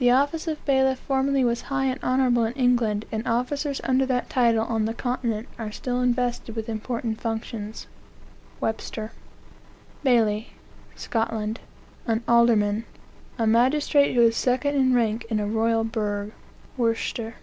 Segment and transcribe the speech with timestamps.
[0.00, 4.28] "The office of bailiff formerly was high and honorable in England, and officers under that
[4.28, 7.86] title on the continent are still invested with important functions."
[8.60, 9.12] Webster.
[10.02, 10.54] "BAILLI,
[10.96, 11.60] (Scotland.)
[12.04, 12.84] An alderman;
[13.38, 16.32] a magistrate who is second in rank in a royal burgh."
[16.76, 17.36] Worcester.